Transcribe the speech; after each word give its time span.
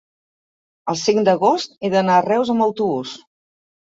el 0.93 0.95
cinc 1.01 1.21
d'agost 1.27 1.75
he 1.87 1.91
d'anar 1.95 2.15
a 2.21 2.23
Reus 2.29 2.49
amb 2.55 2.65
autobús. 2.67 3.13